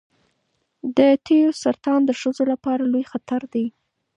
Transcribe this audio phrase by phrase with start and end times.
[0.97, 3.65] د تیو سرطان د ښځو لپاره لوی خطر دی.